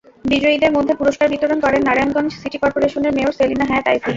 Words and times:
বিজয়ীদের 0.25 0.71
মধ্যে 0.73 0.93
পুরস্কার 0.95 1.27
বিতরণ 1.33 1.59
করেন 1.65 1.81
নারায়ণগঞ্জ 1.83 2.31
সিটি 2.41 2.57
করপোরেশনের 2.57 3.15
মেয়র 3.17 3.33
সেলিনা 3.37 3.65
হায়াৎ 3.65 3.85
আইভী। 3.87 4.07